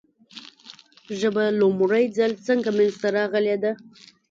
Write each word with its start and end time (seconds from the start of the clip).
ژبه 1.19 1.45
لومړی 1.61 2.03
ځل 2.17 2.31
څنګه 2.47 2.69
منځ 2.77 2.93
ته 3.01 3.07
راغلې 3.17 3.55
ده؟ 3.63 3.71